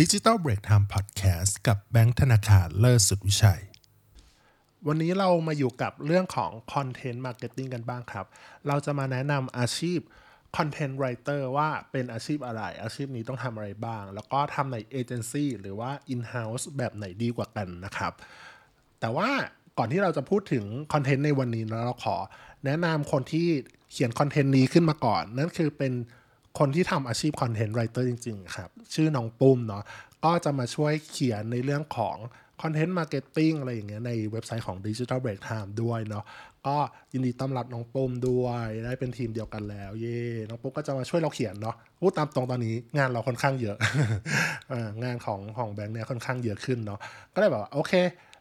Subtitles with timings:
[0.00, 3.62] ดิจิ t a ลเบรกไทม์พอดแคสต์กับแบงค์ธนาคารเลิศสุดวิชัย
[4.86, 8.26] วันนี้เรามาอยู่กับเรื่องของ content marketing กันบ้างครับ
[8.66, 9.98] เราจะมาแนะนำอาชีพ
[10.56, 18.12] content writer ว่าเป็นอาชีพอะไร อาชีพนี้ต้องทำอะไรบ้าง แล้วก็ทำในเอเจนซี่หรือว่า in-house แบบไหนดีกว่ากันนะครับ
[19.00, 19.28] แต่ว่า
[19.78, 22.16] ก่อนที่เราจะพูดถึงคอนเทนต์ในวันนี้เราขอ
[22.64, 23.48] แนะนำคนที่
[23.92, 25.92] เขียนคอนเทนต์นี้ขึ้นมาก่อน นั่นคือเป็น
[26.58, 29.82] คนที่ทำอาชีพ content writer จริง ๆ ครับ ชื่อน้องปุ้มเนาะ
[30.24, 32.16] ก็จะมาช่วยเขียนในเรื่องของ
[32.62, 36.24] content marketing อะไรอย่างเงี้ยในเว็บไซต์ของ Digital Break Time ด้วยเนาะ
[36.66, 36.76] ก็
[37.12, 43.76] ยินดีต้อนรับน้องปุ้มด้วยได้เป็นทีมเดียวกันแล้ว เย่น้องปุ้มก็จะมาช่วยเราเขียนเนาะพูดตามตรงตอนนี้งานเราค่อนข้างเยอะ
[45.04, 46.98] งานของของแบงค์เนี่ยค่อนข้างเยอะขึ้นเนาะ
[47.34, 47.92] ก็เลยแบบว่าโอเค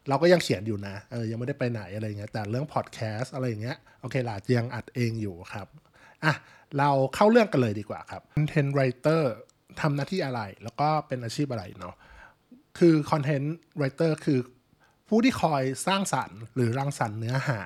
[0.10, 5.68] เราก็ยังเขียนอยู่นะเออยังไม่ได้ไปไหนอะไรเงี้ยแต่เรื่องพอดแคสต์อะไรอย่างเงี้ยโอเคหล่ะยังอัดเองอยู่ครับ
[6.24, 6.34] อะ
[6.80, 9.24] เราเข้าเรื่องกันเลยดีกว่าครับ Content Writer
[9.82, 11.96] ทำหน้าที่อะไร แล้วก็เป็นอาชีพอะไรเนาะ
[12.80, 13.48] คือ Content
[13.80, 14.40] Writer คือ
[15.10, 17.62] ผู้ที่คอยสร้างสรรค์ หรือรังสรรค์เนื้อหา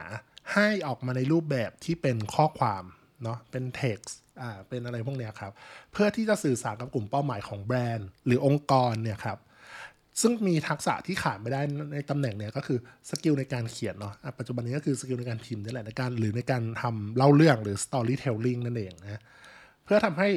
[0.53, 2.83] ให้ออกมาในรูปแบบที่เป็นข้อความ
[3.23, 5.52] เนาะเป็น text อ่าเป็นอะไรพวกเนี้ยครับ
[5.91, 9.38] เพื่อที่จะสื่อสารกับกลุ่มเป้าหมายของแบรนด์ หรือองค์กรเนี่ยครับ
[10.21, 11.61] ซึ่งมีทักษะที่ขาดไม่ได้
[11.93, 12.79] ในตำแหน่งเนี้ยก็คือ
[13.09, 19.21] skill ในการเขียนเนาะปัจจุบันนี้ก็คือ skill ในการพิมพ์นี่แหละในการหรือในการทำเล่าเรื่องหรือ storytelling นั่นเองนะ
[19.83, 20.29] เพื่อทำให้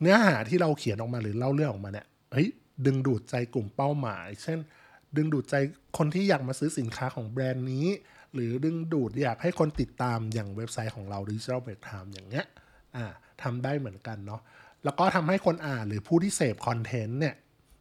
[0.00, 2.48] เนื้อหาที่เราเขียนออกมาหรือเล่าเรื่องออกมาเนี่ยเฮ้ย
[2.86, 4.58] ดึงดูดใจกลุ่มเป้าหมาย เช่น
[5.16, 5.54] ดึงดูดใจ
[5.98, 7.86] คนที่อยากมาซื้อสินค้าของแบรนด์นี้
[8.34, 12.46] หรือดึงดูดอยากให้คนติดตามอย่างเว็บไซต์ของเรา Digital Break Time อย่างเงี้ย
[12.96, 13.04] อ่า
[13.42, 14.40] ทำได้เหมือนกันเนาะ
[14.84, 17.34] แล้วก็ทำให้คนอ่านหรือผู้ที่เสพคอนเทนต์เนี่ย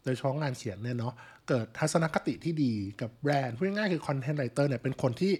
[0.04, 1.14] โดยเฉพาะงานเขียนเนี่ยเนาะ
[1.48, 5.34] เกิดทัศนคติที่ดีกับแบรนด์พูดง่ายคือ content writer เนี่ยเป็นคนที่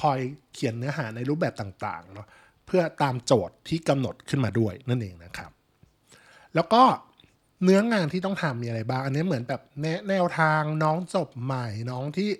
[0.00, 0.18] คอย
[0.54, 2.26] เขียนเนื้อหาในรูปแบบต่างๆเนาะ
[2.66, 5.50] เพื่อตามโจทย์ที่กำหนดขึ้นมาด้วยนั่นเองนะครับ
[6.54, 6.82] แล้วก็
[7.64, 12.30] เนื้องานที่ต้องทำมีอะไรบ้าง อันนี้เหมือนแบบแนแนวทางน้องจบใหม่น้องที่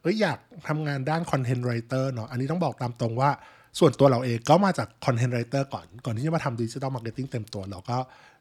[0.00, 3.30] เอ้ยอยากทำงานด้าน content writer เนาะอันนี้ต้องบอกตามตรงว่า
[3.78, 7.98] ส่วนตัวเราเองก็มาจาก content writer ก่อน ก่อนที่จะมาทำ digital marketing เต็มตัว เราก็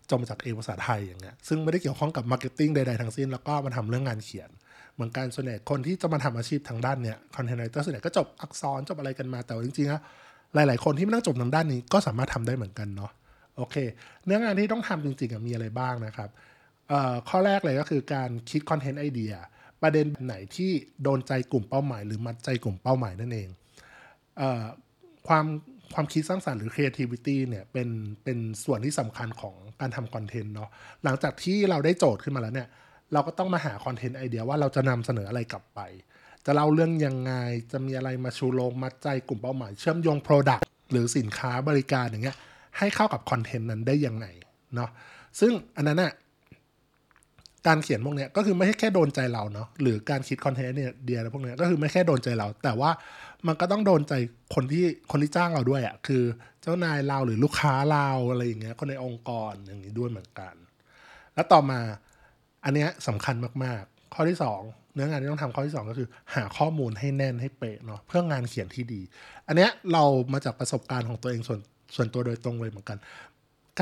[0.10, 4.50] จบมาจากเอกภาษาไทยอย่างเงี้ยซึ่งไม่ได้เกี่ยวข้องกับ marketing ใดๆทั้งสิ้น แล้วก็มาทำเรื่องงานเขียน
[4.96, 10.02] เหมือนกันส่วนใหญ่คนที่จะมาทำอาชีพทางด้านเนี้ยคอนเทนต์ไรเตอร์ส่วนใหญ่ก็จบอักษรจบอะไรกันมาแต่จริงๆนะ
[10.56, 13.12] หลาย ๆ คนที่ไม่ต้องจบทางด้านนี้ก็สามารถทำได้เหมือนกันเนาะ
[13.58, 13.76] โอเค
[14.26, 16.30] เนื้องานที่ต้องทำจริงๆมีอะไรบ้างนะครับ
[17.30, 19.34] ข้อแรกเลยก็คือการคิดคอนเทนต์ไอเดีย
[19.82, 20.72] ประเด็นไหนที่
[21.04, 23.50] โดนใจกลุ่มเป้าหมาย หรือมัดใจกลุ่มเป้าหมายนั่นเอง
[24.38, 24.44] เอ
[25.28, 25.46] ความ
[25.94, 27.90] ความคิดสร้างสรรค์หรือ creativity เนี่ยเป็น
[28.24, 30.70] เป็นส่วนที่สำคัญของการทำคอนเทนต์เนาะ
[31.04, 32.68] หลังจากที่เราได้โจทย์ขึ้นมาแล้วเนี่ย
[33.14, 35.80] เราก็ต้องมาหาคอนเทนต์ไอเดียว่าเราจะนำเสนออะไรกลับไป
[36.46, 37.34] จะเล่าเรื่องยังไง
[37.72, 42.38] จะมีอะไรมาชูโรงมัดใจกลุ่มเป้าหมาย เชื่อมโยง Product หรือสินค้าบริการอย่างเงี้ย
[42.78, 44.26] ให้เข้ากับคอนเทนต์นั้นได้ยังไง
[44.76, 44.90] เนาะ
[45.40, 46.14] ซึ่งอันนั้นน่ะ
[47.68, 52.92] การเขียนพวกนี้ก็คือไม่ใช่แค่โดนใจเราเนาะหรือการคิดคอนเทนต์เนี่ยเดียอะไรพวกนี้ก็คือไม่แค่โดนใจเรา แต่ว่า
[53.48, 54.14] มันก็ต้องโดนใจ
[54.56, 56.24] คนที่คนที่จ้างเราด้วยอะ่ะคือ
[56.62, 60.54] เจ้านายเราหรือลูกค้าเราอะไรอย่างเงี้ยคนในองค์กรอย่างนี้ด้วยเหมือนกัน
[61.36, 61.80] แล้วต่อมา
[62.64, 69.02] อันเนี้ยสำคัญมากๆ ข้อที่ 2 เนื้องานที่ต้องทำข้อที่ 2 ก็คือ หาข้อมูลให้แน่นให้เป๊ะเนาะเพื่องานเขียนที่ดี
[69.48, 70.04] อันเนี้ยเรา
[70.34, 71.60] มาจากประสบการณ์ของตัวเองส่วน
[71.96, 72.98] ส่วนตัวโดยตรงเลยเหมือนกัน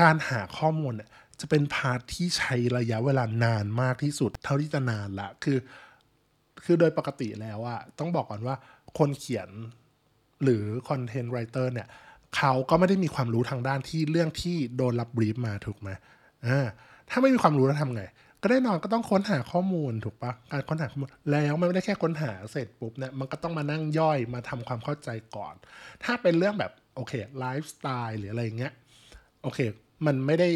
[0.00, 1.08] การหาข้อมูลเนี่ย
[1.40, 5.58] จะเป็น part ที่ใช้ระยะเวลานานมากที่สุด เท่าที่จะนานละคือ
[6.64, 8.54] คือโดยปกติแล้วอะต้องบอกก่อนว่า
[8.98, 9.48] คนเขียน
[10.42, 11.88] หรือคอนเทนต์ไรเตอร์เนี่ย
[12.36, 15.90] เขาก็ไม่ได้มีความรู้ทางด้านที่เรื่องที่โดนรับบรีฟมาถูกไหม
[16.46, 16.66] อ่า
[17.10, 18.04] ถ้าไม่มีความรู้แล้วทำไง
[18.42, 25.54] ก็แน่นอนก็ต้องค้นหาข้อมูลถูกปะการค้นหาข้อมูลแล้วมันไม่ได้แค่ค้นหาเสร็จปุ๊บเนี่ยมันก็ต้องมานั่งย่อยมาทำความเข้าใจก่อน
[26.04, 28.72] ถ้าเป็นเรื่องแบบโอเคไลฟ์สไตล์หรืออะไรเงี้ย
[29.42, 29.58] โอเค
[30.06, 30.48] มันไม่ได้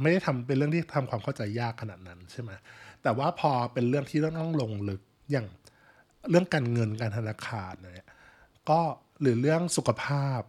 [0.00, 2.50] ไม่ได้ทำเป็นเรื่องที่ทำความเข้าใจยากขนาดนั้นใช่ไหม
[3.02, 5.46] แต่ว่าพอเป็นเรื่องที่ต้องลงลึกอย่าง
[6.30, 8.08] เรื่องการเงินการธนาคารเนี่ย
[8.70, 8.80] ก็
[9.20, 10.40] หรือเรื่องสุขภาพ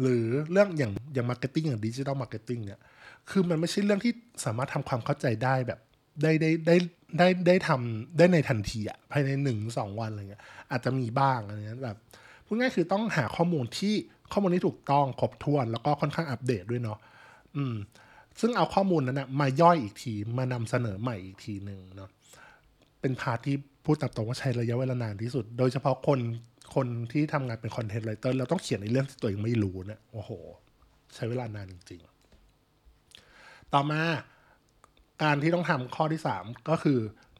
[0.00, 2.80] หรือเรื่องอย่างอย่าง marketing อย่าง digital marketing เนี่ย
[3.30, 4.12] คือมันไม่ใช่เรื่องที่
[4.44, 5.80] สามารถทำความเข้าใจได้แบบ
[6.22, 6.76] ได้ได้ได้
[7.18, 11.98] ได้ได้ทำได้ในทันทีอะภายในหนึ่งสองวันอะไรเงี้ยอาจจะมีบ้างอะไรเงี้ยแบบ
[12.46, 13.94] พูดง่ายคือต้องหาข้อมูลที่
[14.32, 16.98] ข้อมูลที่ถูกต้องครบถ้วน แล้วก็ค่อนข้างอัปเดตด้วยเนาะ
[17.56, 17.74] อืม
[18.40, 22.10] ซึ่งเอาข้อมูลนั้นนะมาย่อยอีกทีมานำเสนอใหม่อีกทีหนึ่งเนาะ
[23.00, 26.20] เป็น part ที่พูดตามตรงว่าใช้ระยะเวลานานที่สุด โดยเฉพาะคน
[26.74, 30.30] คนที่ทำงานเป็น content writer เราต้องเขียนในเรื่องที่ตัวเองไม่รู้เนี่ยโอ้โห
[31.14, 32.00] ใช้เวลานานจริง
[32.86, 34.00] ๆ ต่อมา
[35.22, 36.98] การที่ต้องทำข้อที่สามก็คือ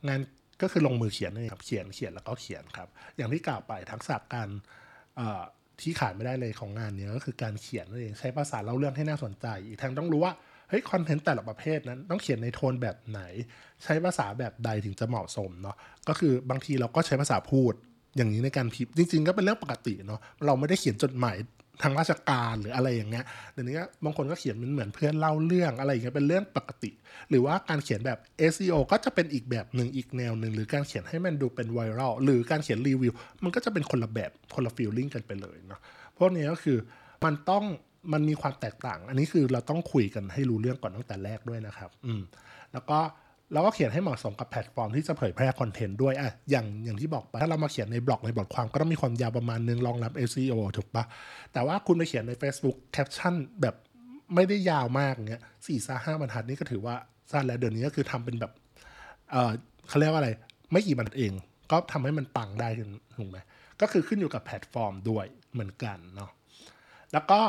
[0.08, 0.20] งาน
[0.62, 4.48] ก็คือลงมือเขียนนี่ครับเขียนเขียนแล้วก็เขียนครับ อย่างที่กล่าวไปทักษะการ
[5.80, 10.32] ที่ขาดไม่ได้เลยของงานนี้ก็คือการเขียนนั่นเองใช้ภาษาเล่าเรื่องให้น่าสนใจ อีกทั้งต้องรู้ว่า
[10.68, 13.20] เฮ้ยคอนเทนต์แต่ละประเภทนั้นต้องเขียนในโทนแบบไหน
[13.84, 15.76] ใช้ภาษาแบบใดถึงจะเหมาะสมเนาะ
[16.08, 17.72] ก็คือบางทีเราก็ใช้ภาษาพูด
[18.16, 21.38] อย่างนี้ในการพิมพ์จริง ๆ ก็เป็นเรื่องปกติเนาะเราไม่ได้เขียนจดหมาย
[21.82, 26.90] ทางราชการหรืออะไรอย่างเงี้ยเดี๋ยวนี้บางคนก็เขียนเหมือนเพื่อนเล่าเรื่องอะไรอย่างเงี้ยเป็นเรื่องปกติ
[27.30, 28.18] หรือว่าการเขียนแบบ
[28.52, 33.12] SEO ก็จะเป็นอีกแบบหนึ่งอีกแนวหนึ่งหรือการเขียนให้มันดูเป็นไวรัลหรือการเขียนรีวิว
[33.44, 35.80] มันก็จะเป็นคนละแบบคนละ feeling กันไปเลยเนาะ
[36.18, 36.78] พวกนี้ก็คือ
[37.24, 37.64] มันต้อง
[38.12, 42.22] มันมีความแตกต่าง อันนี้คือเราต้องคุยกันให้รู้เรื่องก่อนตั้งแต่แรกด้วยนะครับ อืม
[42.72, 42.98] แล้วก็
[43.52, 51.04] เราก็เขียนให้เหมาะสมกับแพลตฟอร์มที่จะเผยแพร่คอนเทนต์ด้วยอะอย่างอย่างที่บอกไปถ้าเรามาเขียนในบล็อกในบทความก็ต้องมีความยาวประมาณนึงรองรับ SEO ถูกปะ
[51.52, 53.74] แต่ว่าคุณไปเขียนใน Facebook caption แบบ
[54.34, 56.94] ไม่ได้ยาวมากเงี้ยสี่ซาห้าบรรทัดนี่ก็ถือว่า
[57.30, 58.52] สั้นแล้วเดี๋ยวนี้ก็คือทำเป็นแบบ
[59.30, 59.52] เออ
[59.88, 60.30] เขาเรียกว่าอะไร
[60.72, 61.32] ไม่กี่บรรทัดเอง
[61.70, 62.68] ก็ทำให้มันปังได้
[63.18, 63.38] ถูกไหม
[63.80, 66.30] ก็คือขึ้นอยู่กับแพลตฟอร์มด้วยเหมือนกันเนาะ
[67.12, 67.40] แล้วก็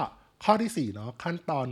[0.43, 1.67] ข้อที่ 4 เนาะขั้นตอน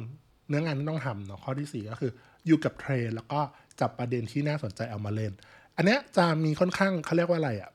[0.48, 2.12] เนื้องานที่ต้องทำเนาะข้อที่ 4 ก็คือ
[2.48, 3.40] อยู่กับเทรนด์แล้วก็
[3.80, 5.32] จับประเด็นที่น่าสนใจเอามาเล่น
[5.78, 7.72] อันเนี้ยจะมีค่อนข้างเขาเรียกว่าอะไรอะ่ะ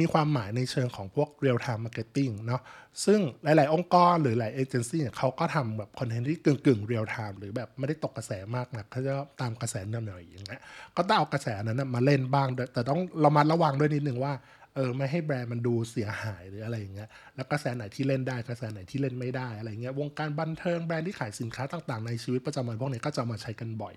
[0.00, 2.62] มีความหมายในเชิงของพวก real time marketing เนาะ
[3.04, 10.62] ซึ่งหลาย ๆ องค์กรหรือหลายเอเจนซี่เนี่ยเขาก็ทำแบบคอนเทนต์ที่กึ่งกึ่ง real time หรือแบบไม่ได้ตกกระแสมากนะเขาจะตามกระแสนิดหน่อยอย่างเงี้ย
[10.96, 14.32] ก็ต้องเอากระแสนั้นมาเล่นบ้าง แต่ต้องเรามาระวังด้วยนิดนึงว่า
[14.74, 23.94] เออไม่ให้แบรนด์มันดูเสียหายหรืออะไรอย่างเงี้ยแล้วกระแสไหนที่เล่นได้กระแสไหนที่เล่นไม่ได้อะไรเงี้ยวงการบันเทิงแบรนด์ที่ขายสินค้าต่างๆ ในชีวิตประจำวันพวกนี้ก็จะมาใช้กันบ่อย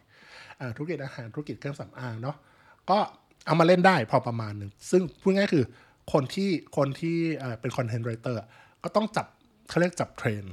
[0.59, 2.35] อธุรกิจอาหารธุรกิจเครื่องสำอางเนาะ
[2.89, 2.99] ก็
[3.45, 5.65] เอามาเล่นได้พอประมาณหนึ่งซึ่งพูดง่ายคือ
[6.13, 7.17] คนที่คนที่
[7.59, 8.39] เป็นคอนเทนต์ไรเตอร์
[8.83, 9.27] ก็ต้องจับ
[9.69, 10.43] เขาเรียกจับเทรน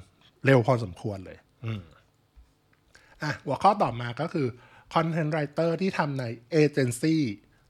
[0.44, 1.82] เร็วพอสมควรเลยอืม
[3.22, 4.46] อะหัวข้อต่อมาก็คือ
[4.94, 7.22] content writer ที่ทำในเอเจนซี่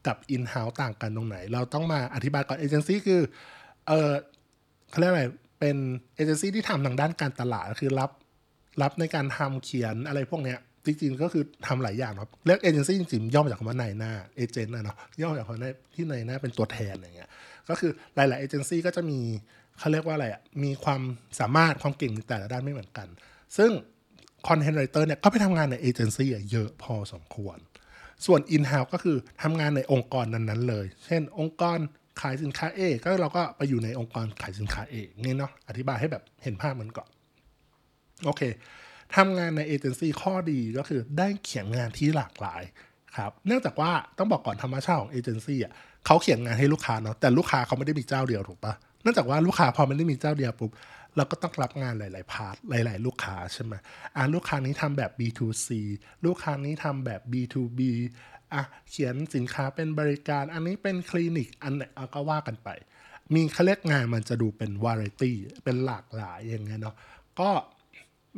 [0.07, 3.21] กับ in-house ต่างกันตรงไหน เราต้องมาอธิบายก่อนเอเจนซี่คือ
[3.87, 4.11] เออ
[4.89, 5.23] เขาเรียกอะไร
[5.59, 5.77] เป็น
[6.15, 8.11] เอเจนซี่ที่ทำทางด้านการตลาดคือรับ
[8.81, 17.29] รับในการทำเขียนอะไรพวกเนี้ยจริงๆก็คือทำหลายอย่างครับเรียกเอเจนซี่จริงๆย่อมาจากคำว่านายหน้า agent นะเนาะย่อมาจากคำว่าที่นายหน้าเป็นตัวแทนอย่างเงี้ย
[17.69, 19.19] ก็คือหลายๆเอเจนซี่ก็จะมี
[19.79, 21.01] เขาเรียกว่าอะไรอะมีความ
[21.39, 23.07] สามารถความเก่งในแต่ละด้านไม่เหมือนกัน
[23.57, 23.71] ซึ่ง
[24.47, 27.57] content writer เนี่ยก็ไปทำงานในเอเจนซี่เยอะพอสมควร
[28.25, 31.79] ส่วน in-house ก็คือทำงานในองค์กรนั้นๆเลย เช่น องค์กร
[32.21, 37.09] ขายสินค้า A ก็เราก็ไปอยู่ในองค์กรขายสินค้า A นี่เนาะอธิบายให้แบบเห็นภาพมันก่อน
[38.25, 38.41] โอเค
[39.15, 42.63] ทำงานในเอเจนซี่ข้อดีก็คือได้เขียนงานที่หลากหลาย
[43.17, 45.73] ครับเนื่องจากว่าต้องบอกก่อนธรรมชาติของเอเจนซี่อะ
[46.05, 50.71] เขาเขียนงานให้ลูกค้าเนาะแต่ลูกค้าเขาไม่ได้มีเจ้าเดียวถูกปะเนื่องจากว่าลูกค้าพอไม่ได้มีเจ้าเดียวปุ๊บ
[51.17, 53.73] เราก็ต้องรับงานหลาย ๆ พาร์ทหลาย ๆ ลูกค้าใช่ไหม
[54.15, 55.69] อ่าลูกค้านี้ทำแบบ B2C
[56.25, 57.79] ลูกค้านี้ทำแบบ B2B
[58.53, 62.69] อะเขียนสินค้าเป็นบริการ อันนี้เป็นคลินิกอันไหนก็ว่ากันไป
[63.33, 65.35] มีเขาเรียกงานมันจะดูเป็นวาไรตี้
[65.65, 66.95] เป็นหลากหลายอย่างเงี้ยเนาะ
[67.39, 67.49] ก็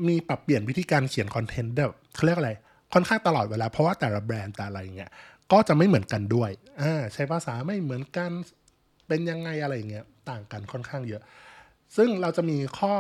[0.07, 2.51] มีปรับเปลี่ยนวิธีการเขียนคอนเทนต์แบบเขาเรียกอะไร
[2.93, 5.11] ค่อนข้างตลอดเวลาเพราะว่าแต่ละแบรนด์แต่อะไรเงี้ย
[5.51, 8.31] ก็จะไม่เหมือนกันด้วยอ่าใช้ภาษาไม่เหมือนกัน
[9.07, 11.21] เป็นยังไงอะไรเงี้ยต่างกันค่อนข้างเยอะ
[11.95, 12.93] ซึ่งเราจะมีข้อ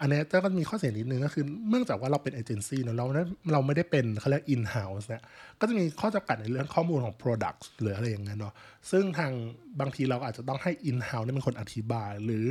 [0.00, 3.06] อันนี้ก็มีข้อเสียนิดนึงก็คือ เนื่องจากว่าเราเป็นเอเจนซี่เนาะเรา
[3.52, 5.22] เราไม่ได้เป็นเขาเรียกอินเฮ้าส์เนี่ย
[5.60, 8.54] ก็จะมีข้อจำกัดในเรื่องข้อมูลของ Product หรืออะไรอย่างเงี้ยเนาะ
[8.90, 9.32] ซึ่งทาง
[9.80, 12.44] บางทีเราอาจจะต้องให้อินเฮ้าส์นี่เป็นคนอธิบาย หรือ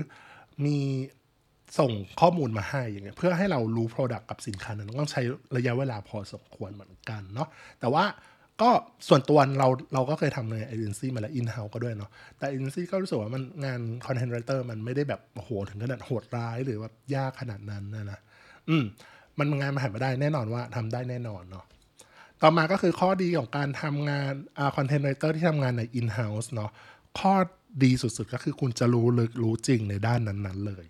[0.65, 0.77] มี
[1.79, 5.21] ส่งข้อมูลมาให้อย่างเงี้ยเพื่อให้เรารู้ Product กับสินค้านั้นต้องใช้
[5.57, 7.47] ระยะเวลาพอสมควรเหมือนกันเนาะ
[7.79, 8.03] แต่ว่า
[8.61, 8.71] ก็
[9.07, 18.19] ส่วนตัวเราเราก็เคยทำในเอเจนซี่มาแล้ว in-house ก็ด้วยเนาะแต่เอเจนซี่ก็รู้สึกว่ามันงาน content writer มันไม่ได้แบบโหถึงขนาดโหดร้ายหรือว่ายากขนาดนั้นนะนะ
[18.69, 18.83] อืม
[19.39, 21.65] มันงานมาหันมาได้แน่นอนว่าทำได้แน่นอนเนาะ
[22.41, 26.71] ต่อมาก็คือข้อดีของการทำงานอ่า content writer ที่ทำงานใน in-house เนาะ
[27.19, 27.33] ข้อ
[27.83, 30.85] ดีสุดๆ ก็คือคุณจะรู้ลึกรู้จริงในด้านนั้นๆเลย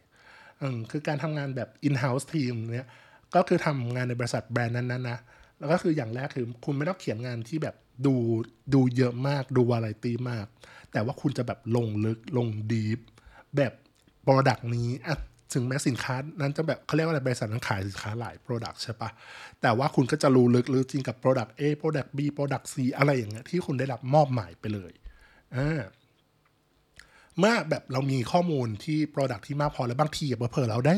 [0.62, 2.88] อืมคือการทำงานแบบ in-house team เนี้ย
[3.36, 5.20] ก็คือทำงานในบริษัทแบรนด์นั้นๆนะ
[5.60, 8.16] แล้วก็คืออย่างแรกคือคุณไม่ต้องเขียนงานที่แบบดู
[8.74, 10.46] ดูเยอะมากดูวาไรตี้มาก
[10.92, 13.00] แต่ว่าคุณจะแบบลงลึกลง deep
[13.58, 13.74] แบบ
[14.24, 15.18] product นี้อะ
[15.54, 19.10] ถึงแม้สินค้านั้นจะแบบเขาเรียกว่าอะไรบริษัทนั้นขายสินค้าหลาย product ใช่ปะ
[19.62, 24.92] แต่ว่าคุณก็จะรู้ลึกลึกจริงกับโปรดักต์ A โปรดักต์ B โปรดักต์ C อะไรอย่างเงี้ยที่คุณได้รับมอบหมายไปเลย
[25.56, 25.82] อ่า
[27.40, 30.96] เมื่อแบบเรามีข้อมูลที่ product ที่มากพอแล้วบางทีเผลอเราได้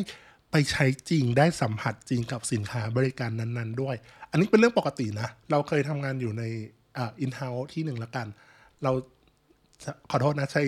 [0.52, 3.96] ไปใช้จริงได้สัมผัสจริงกับสินค้าบริการนั้นๆ ด้วย
[4.32, 6.44] อันนี้เป็นเรื่องปกตินะ เราเคยทำงานอยู่ใน
[6.98, 8.28] อ่า in-house ที่หนึ่งละกัน
[8.84, 8.92] เรา
[10.10, 10.64] ขอโทษนะใช้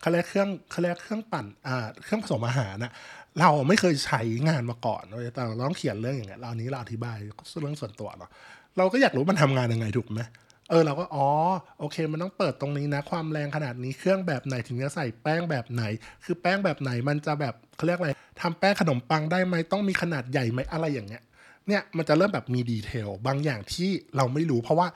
[0.00, 2.92] เขาเรียกเครื่องเขาเรียกเครื่องปั่นอ่าเครื่องผสมอาหารนะ
[3.40, 5.02] เราไม่เคยใช้งานมาก่อน
[5.34, 7.16] แต่เราต้องเขียนเรื่องอย่างเงี้ยเรานี้เราอธิบาย
[7.60, 8.30] เรื่องส่วนตัวเนาะ
[8.78, 10.22] เราก็อยากรู้มันทำงานยังไงถูกไหม
[10.68, 11.28] เออเราก็อ๋อ
[11.78, 15.82] โอเค มันต้องเปิดตรงนี้นะ ความแรงขนาดนี้เครื่องแบบไหนถึงจะใส่แป้งแบบไหน
[16.24, 18.10] คือแป้งแบบไหนมันจะแบบเขาเรียกอะไร
[18.40, 21.22] ทำแป้งขนมปังได้ไหมต้องมีขนาดใหญ่ไหมอะไรอย่างเงี้ย
[21.68, 24.88] เนี่ยมันจะเริ่มแบบมี detail บางอย่างที่เราไม่รู้เพราะว่า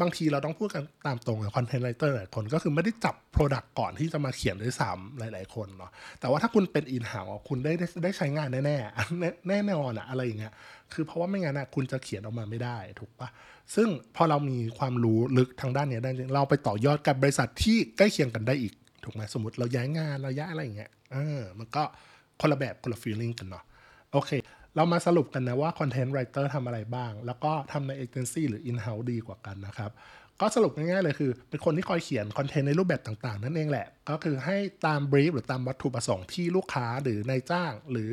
[0.00, 10.52] บางทีเราต้องพูดกันตามตรงกับ content writer หลายคนก็คือไม่ได้จับ Product ก่อนที่จะมาเขียนด้วยซ้ำหลายๆคนเนาะแต่ว่าถ้าคุณเป็น in-house คุณได้ได้ได้ใช้งานแน่ๆแน่แน่นอนอะอะไรอย่างเงี้ย
[10.92, 13.28] คือเพราะว่าไม่งั้นอะคุณจะเขียนออกมาไม่ได้ถูกปะ
[13.74, 18.72] ซึ่งพอเรามีความรู้ลึกทางด้านเนี้ยได้จริงเราไปต่อยอดกับบริษัทที่ใกล้เคียงกันได้อีก
[19.04, 21.82] ถูกไหมสมมติเราย้ายงานเราย้ายอะไรอย่างเงี้ยเออมันก็
[22.40, 23.64] คนละแบบคนละ feeling กันเนาะ
[24.12, 24.30] โอเค
[24.76, 29.90] เรามาสรุปกันนะว่า content writer ทำอะไรบ้าง แล้วก็ทำในเอเจนซี่หรือ in-house ดีกว่ากันนะครับ
[30.40, 38.12] ก็สรุปง่ายๆเลยคือ เป็นคนที่คอยเขียน content ในรูปแบบต่างๆ นั่นเองแหละ ก็คือให้ตาม brief หรือตามวัตถุประสงค์ที่ลูกค้าหรือนายจ้างหรือ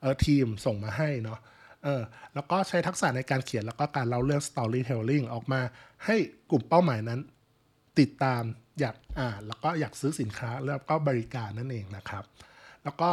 [0.00, 1.38] เออทีมส่งมาให้เนาะ
[1.84, 2.02] เออ
[2.34, 5.60] แล้วก็ใช้ทักษะในการเขียนแล้วก็การเล่าเรื่อง storytelling ออกมา
[6.06, 6.16] ให้
[6.50, 7.20] กลุ่มเป้าหมายนั้น
[7.98, 8.42] ติดตาม
[8.80, 12.24] อยากอ่านแล้วก็อยากซื้อสินค้าแล้วก็บริการนั่นเองนะครับ
[12.84, 13.10] แล้วก็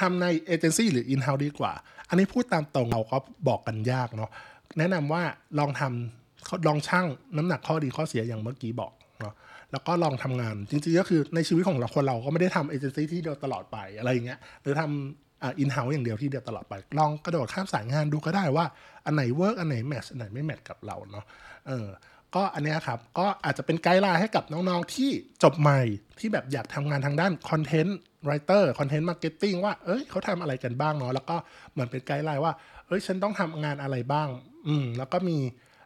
[0.00, 1.72] ทำในเอเจนซี่หรืออินเฮ้าดีกว่า
[2.08, 4.30] อันนี้พูดตามตรงเราก็บอกกันยากเนาะ
[4.78, 5.22] แนะนำว่า
[5.58, 9.34] ลองทำลองชั่งน้ำหนักข้อดีข้อเสียอย่างเมื่อกี้บอกเนาะ
[9.72, 18.66] แล้วก็ลองทำงานจริงๆก็คือในชีวิตของเราคนเราก็ไม่ได้ทำเอเจนซี่ที่เดียวตลอดไปอะไรอย่างเงี้ยหรือทำอินเฮ้าอย่างเดียวที่เดียวตลอดไป ลองกระโดดข้ามสายงานดูก็ได้ว่า
[19.06, 21.24] อันไหน work อันไหน match อันไหนไม่ match กับเราเนาะ
[21.68, 21.86] เออ
[22.34, 25.10] ก็อันเนี้ยครับ ก็อาจจะเป็น guideline ให้กับน้องๆที่
[25.42, 25.80] จบใหม่
[26.18, 31.36] ที่แบบอยากทำงานทางด้าน content writer content marketing ว่าเอ้ยเขาทำอะไรกันบ้างเนาะแล้วก็
[31.72, 32.52] เหมือนเป็น guideline ว่า
[32.86, 34.28] เอ้ยฉันต้องทำงานอะไรบ้าง
[34.66, 35.38] อืมแล้วก็มี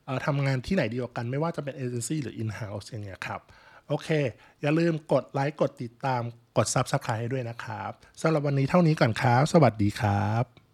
[0.05, 3.41] เอ่อทำงานที่ไหนดีกว่ากัน ไม่ว่าจะเป็นเอเจนซี่หรือ in-house อย่างเงี้ยครับ
[3.89, 4.09] โอเค
[4.61, 6.23] อย่าลืมกดไลค์กดติดตาม
[6.57, 10.68] กด Subscribe ให้ด้วยนะครับสำหรับวันนี้เท่านี้ก่อนครับ สวัสดีครับ